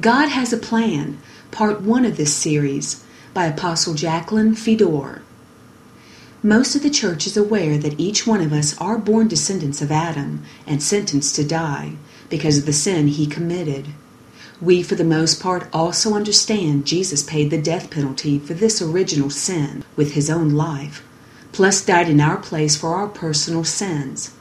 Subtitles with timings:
[0.00, 1.18] God has a plan,
[1.50, 5.22] part one of this series, by Apostle Jacqueline Fedor.
[6.42, 9.90] Most of the church is aware that each one of us are born descendants of
[9.90, 11.94] Adam and sentenced to die
[12.28, 13.88] because of the sin he committed.
[14.60, 19.30] We, for the most part, also understand Jesus paid the death penalty for this original
[19.30, 21.02] sin with his own life,
[21.52, 24.34] plus died in our place for our personal sins.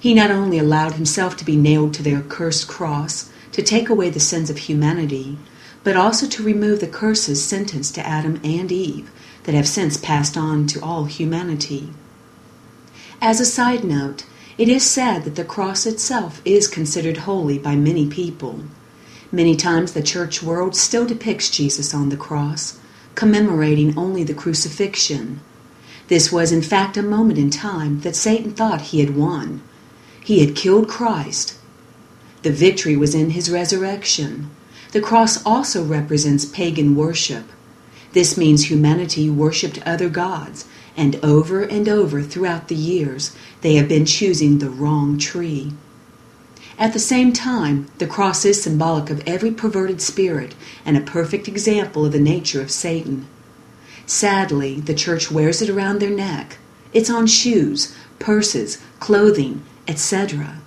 [0.00, 4.08] He not only allowed himself to be nailed to the accursed cross to take away
[4.08, 5.36] the sins of humanity,
[5.82, 9.10] but also to remove the curses sentenced to Adam and Eve
[9.42, 11.90] that have since passed on to all humanity.
[13.20, 14.24] As a side note,
[14.58, 18.60] it is said that the cross itself is considered holy by many people.
[19.32, 22.78] Many times the church world still depicts Jesus on the cross,
[23.16, 25.40] commemorating only the crucifixion.
[26.06, 29.62] This was in fact a moment in time that Satan thought he had won.
[30.22, 31.57] He had killed Christ.
[32.42, 34.50] The victory was in his resurrection.
[34.92, 37.44] The cross also represents pagan worship.
[38.12, 40.64] This means humanity worshipped other gods,
[40.96, 45.72] and over and over throughout the years they have been choosing the wrong tree.
[46.78, 50.54] At the same time, the cross is symbolic of every perverted spirit
[50.86, 53.26] and a perfect example of the nature of Satan.
[54.06, 56.58] Sadly, the church wears it around their neck.
[56.92, 60.60] It's on shoes, purses, clothing, etc.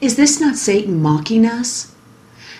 [0.00, 1.94] Is this not Satan mocking us?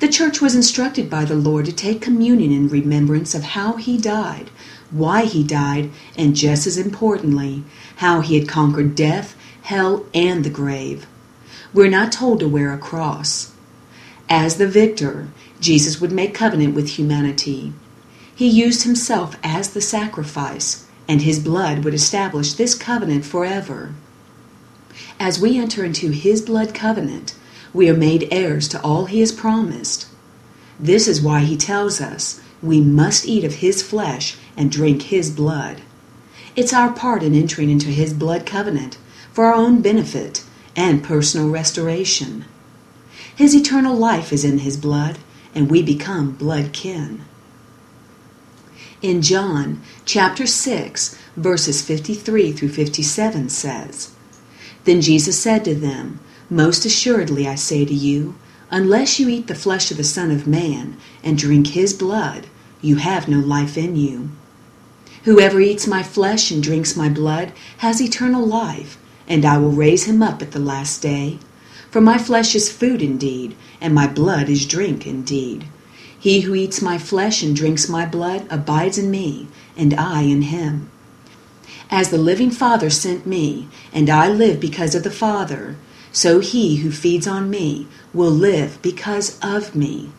[0.00, 3.96] The church was instructed by the Lord to take communion in remembrance of how he
[3.96, 4.50] died,
[4.90, 7.62] why he died, and just as importantly,
[7.96, 11.06] how he had conquered death, hell, and the grave.
[11.72, 13.54] We're not told to wear a cross.
[14.28, 15.28] As the victor,
[15.60, 17.72] Jesus would make covenant with humanity.
[18.34, 23.94] He used himself as the sacrifice, and his blood would establish this covenant forever.
[25.18, 27.34] As we enter into his blood covenant,
[27.72, 30.06] we are made heirs to all he has promised.
[30.78, 35.30] This is why he tells us we must eat of his flesh and drink his
[35.30, 35.82] blood.
[36.54, 38.98] It's our part in entering into his blood covenant
[39.32, 40.44] for our own benefit
[40.76, 42.44] and personal restoration.
[43.34, 45.18] His eternal life is in his blood,
[45.54, 47.22] and we become blood kin.
[49.00, 54.11] In John chapter 6, verses 53 through 57 says,
[54.84, 56.20] Then Jesus said to them,
[56.50, 58.34] Most assuredly I say to you,
[58.70, 62.46] unless you eat the flesh of the Son of Man and drink his blood,
[62.80, 64.30] you have no life in you.
[65.24, 68.98] Whoever eats my flesh and drinks my blood has eternal life,
[69.28, 71.38] and I will raise him up at the last day.
[71.90, 75.66] For my flesh is food indeed, and my blood is drink indeed.
[76.18, 80.42] He who eats my flesh and drinks my blood abides in me, and I in
[80.42, 80.90] him.
[81.90, 85.76] As the living Father sent me, and I live because of the Father,
[86.12, 90.10] so he who feeds on me will live because of me.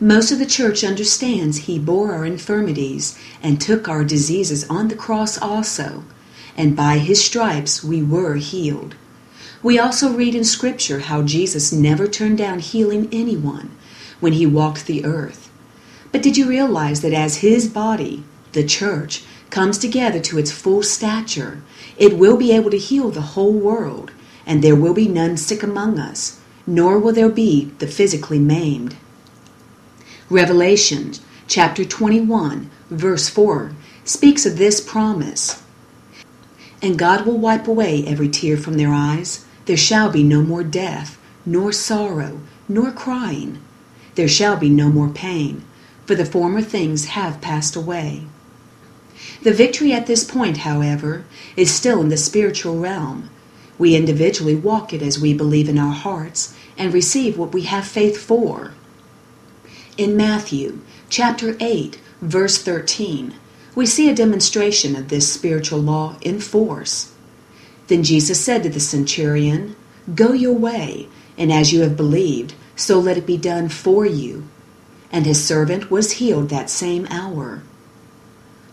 [0.00, 4.96] Most of the church understands he bore our infirmities and took our diseases on the
[4.96, 6.04] cross also
[6.56, 8.94] and by his stripes we were healed.
[9.62, 13.70] We also read in Scripture how Jesus never turned down healing anyone
[14.20, 15.50] when he walked the earth.
[16.10, 20.82] But did you realize that as his body, the church, comes together to its full
[20.82, 21.62] stature,
[21.96, 24.10] it will be able to heal the whole world,
[24.44, 28.96] and there will be none sick among us, nor will there be the physically maimed.
[30.28, 31.12] Revelation
[31.46, 33.70] chapter 21, verse 4
[34.04, 35.62] speaks of this promise
[36.82, 39.46] and God will wipe away every tear from their eyes.
[39.66, 43.62] There shall be no more death, nor sorrow, nor crying.
[44.16, 45.64] There shall be no more pain,
[46.06, 48.24] for the former things have passed away.
[49.42, 51.24] The victory at this point, however,
[51.56, 53.30] is still in the spiritual realm.
[53.78, 57.86] We individually walk it as we believe in our hearts and receive what we have
[57.86, 58.72] faith for.
[59.96, 60.80] In Matthew
[61.10, 63.34] chapter 8, verse 13,
[63.74, 67.12] we see a demonstration of this spiritual law in force.
[67.88, 69.76] Then Jesus said to the centurion,
[70.14, 74.48] Go your way, and as you have believed, so let it be done for you.
[75.10, 77.62] And his servant was healed that same hour.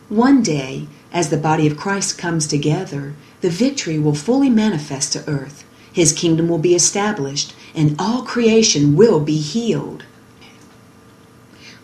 [0.10, 5.28] One day, as the body of Christ comes together, the victory will fully manifest to
[5.30, 5.64] earth.
[5.94, 10.06] His kingdom will be established, and all creation will be healed.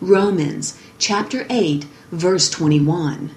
[0.00, 3.30] Romans chapter 8 verse 21.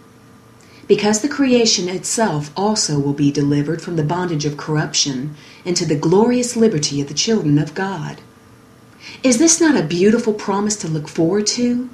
[0.87, 5.35] Because the creation itself also will be delivered from the bondage of corruption
[5.65, 8.21] into the glorious liberty of the children of God.
[9.21, 11.89] Is this not a beautiful promise to look forward to?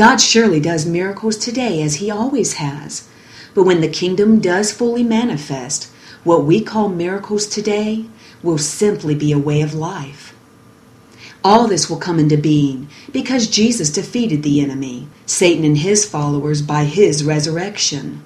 [0.00, 3.06] God surely does miracles today as He always has.
[3.52, 5.92] But when the kingdom does fully manifest,
[6.24, 8.06] what we call miracles today
[8.42, 10.34] will simply be a way of life.
[11.44, 16.62] All this will come into being because Jesus defeated the enemy, Satan and his followers,
[16.62, 18.22] by his resurrection.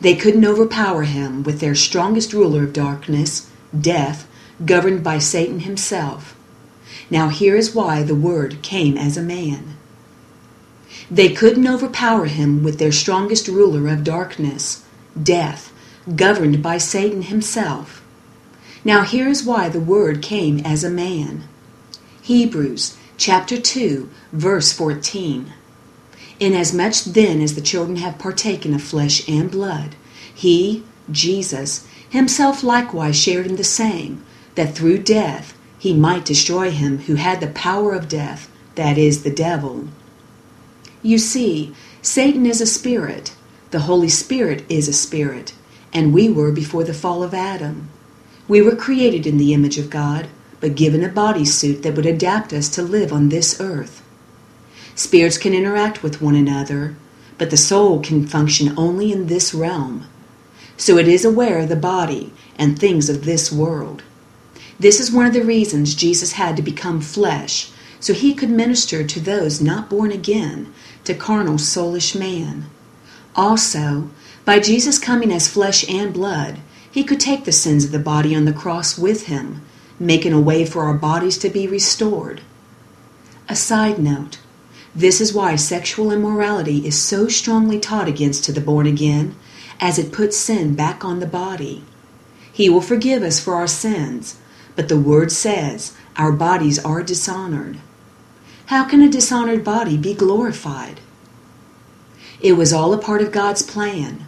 [0.00, 3.48] They couldn't overpower him with their strongest ruler of darkness,
[3.80, 4.28] death,
[4.66, 6.36] governed by Satan himself.
[7.08, 9.77] Now here is why the Word came as a man.
[11.10, 14.84] They couldn't overpower him with their strongest ruler of darkness,
[15.20, 15.72] death,
[16.16, 18.02] governed by Satan himself.
[18.84, 21.44] Now here is why the Word came as a man.
[22.22, 25.52] Hebrews chapter 2, verse 14.
[26.40, 29.96] Inasmuch then as the children have partaken of flesh and blood,
[30.32, 34.24] he, Jesus, himself likewise shared in the same,
[34.54, 39.22] that through death he might destroy him who had the power of death, that is,
[39.22, 39.88] the devil.
[41.02, 43.34] You see, Satan is a spirit,
[43.70, 45.54] the Holy Spirit is a spirit,
[45.92, 47.88] and we were before the fall of Adam.
[48.48, 50.26] We were created in the image of God,
[50.60, 54.02] but given a bodysuit that would adapt us to live on this earth.
[54.94, 56.96] Spirits can interact with one another,
[57.36, 60.06] but the soul can function only in this realm.
[60.76, 64.02] So it is aware of the body and things of this world.
[64.80, 69.04] This is one of the reasons Jesus had to become flesh, so he could minister
[69.04, 70.72] to those not born again,
[71.04, 72.66] to carnal, soulish man.
[73.34, 74.10] Also,
[74.44, 76.58] by Jesus coming as flesh and blood,
[76.90, 79.62] he could take the sins of the body on the cross with him
[80.00, 82.40] making a way for our bodies to be restored.
[83.48, 84.38] A side note
[84.94, 89.36] this is why sexual immorality is so strongly taught against to the born again,
[89.80, 91.84] as it puts sin back on the body.
[92.52, 94.38] He will forgive us for our sins,
[94.74, 97.78] but the Word says our bodies are dishonored.
[98.68, 101.00] How can a dishonored body be glorified?
[102.38, 104.26] It was all a part of God's plan.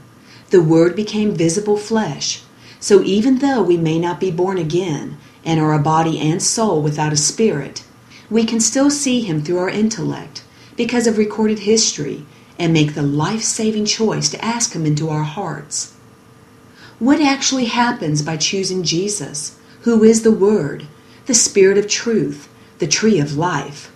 [0.49, 2.43] The Word became visible flesh,
[2.81, 6.81] so even though we may not be born again, and are a body and soul
[6.81, 7.85] without a spirit,
[8.31, 10.43] we can still see him through our intellect
[10.75, 12.25] because of recorded history
[12.59, 15.95] and make the life saving choice to ask him into our hearts.
[16.99, 20.87] What actually happens by choosing Jesus, who is the Word,
[21.27, 22.49] the Spirit of truth,
[22.79, 23.93] the tree of life?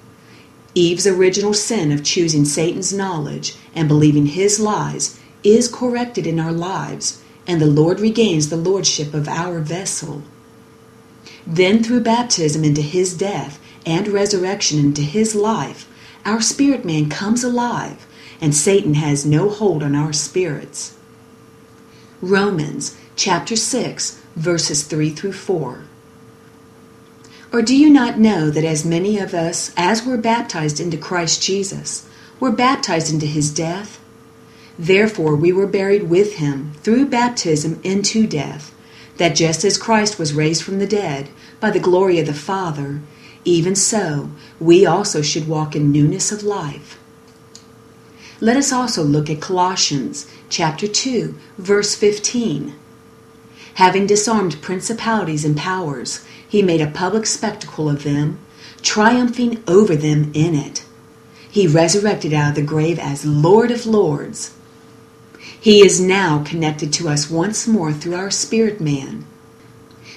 [0.75, 6.53] Eve's original sin of choosing Satan's knowledge and believing his lies is corrected in our
[6.53, 10.23] lives, and the Lord regains the lordship of our vessel.
[11.47, 15.89] Then, through baptism into his death and resurrection into his life,
[16.25, 18.07] our spirit man comes alive,
[18.41, 20.97] and Satan has no hold on our spirits.
[22.21, 25.85] Romans chapter 6, verses 3 through 4.
[27.55, 31.41] Or do you not know that as many of us as were baptized into Christ
[31.41, 32.05] Jesus
[32.41, 34.01] were baptized into his death?
[34.77, 38.75] Therefore we were buried with him through baptism into death
[39.19, 41.29] that just as Christ was raised from the dead
[41.61, 43.01] by the glory of the Father,
[43.45, 46.99] even so we also should walk in newness of life.
[48.41, 52.75] Let us also look at Colossians chapter 2, verse 15.
[53.75, 58.39] Having disarmed principalities and powers, he made a public spectacle of them,
[58.83, 60.85] triumphing over them in it.
[61.51, 64.55] He resurrected out of the grave as Lord of Lords
[65.65, 69.25] he is now connected to us once more through our spirit man.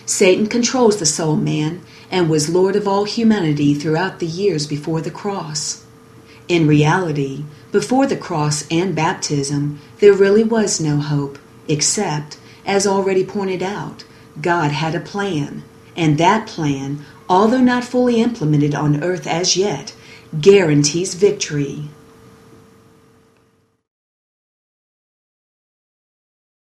[0.05, 1.81] Satan controls the soul man
[2.11, 5.85] and was Lord of all humanity throughout the years before the cross.
[6.49, 12.37] In reality, before the cross and baptism, there really was no hope, except,
[12.67, 14.03] as already pointed out,
[14.41, 15.63] God had a plan,
[15.95, 19.95] and that plan, although not fully implemented on earth as yet,
[20.39, 21.89] guarantees victory.